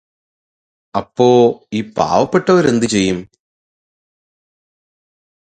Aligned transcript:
അപ്പോ 0.95 1.27
ഈ 1.73 1.81
പാവപ്പെട്ടവർ 1.97 2.67
എന്തു 2.67 2.85
ചെയ്യും? 2.85 3.19